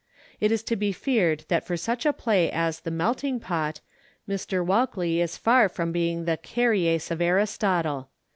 [0.39, 3.81] It is to be feared that for such a play as The Melting Pot
[4.27, 4.65] Mr.
[4.65, 8.09] Walkley is far from being the χαρίεις of Aristotle.